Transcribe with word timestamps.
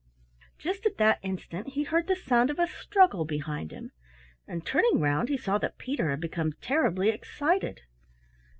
Just 0.57 0.87
at 0.87 0.97
that 0.97 1.19
instant 1.21 1.67
he 1.73 1.83
heard 1.83 2.07
the 2.07 2.15
sound 2.15 2.49
of 2.49 2.57
a 2.57 2.65
struggle 2.65 3.23
behind 3.23 3.69
him, 3.71 3.91
and 4.47 4.65
turning 4.65 4.99
round 4.99 5.29
he 5.29 5.37
saw 5.37 5.59
that 5.59 5.77
Peter 5.77 6.09
had 6.09 6.19
become 6.21 6.53
terribly 6.59 7.09
excited. 7.09 7.81